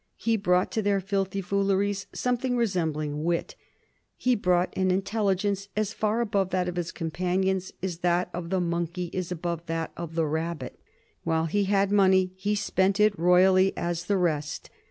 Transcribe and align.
He 0.17 0.35
brought 0.35 0.71
to 0.71 0.81
their 0.81 0.99
filthy 0.99 1.41
fooleries 1.41 2.07
something 2.11 2.57
resembling 2.57 3.23
wit; 3.23 3.55
he 4.17 4.33
brought 4.33 4.75
an 4.75 4.89
intelligence 4.89 5.69
as 5.77 5.93
far 5.93 6.21
above 6.21 6.49
that 6.49 6.67
of 6.67 6.75
his 6.75 6.91
companions 6.91 7.71
as 7.83 7.99
that 7.99 8.31
of 8.33 8.49
the 8.49 8.59
monkey 8.59 9.11
is 9.13 9.31
above 9.31 9.67
that 9.67 9.91
of 9.95 10.15
the 10.15 10.25
rabbit. 10.25 10.79
While 11.23 11.45
he 11.45 11.65
had 11.65 11.91
money 11.91 12.31
he 12.35 12.55
spent 12.55 12.99
it 12.99 13.13
as 13.13 13.19
royally 13.19 13.77
as 13.77 14.05
the 14.05 14.17
rest. 14.17 14.71